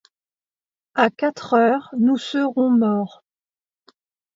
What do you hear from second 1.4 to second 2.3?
heures nous